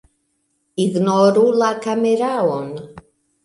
[0.85, 2.69] Ignoru la kameraon